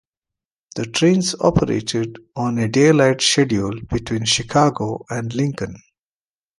[0.77, 5.75] The trains operated on a daylight schedule between Chicago and Lincoln.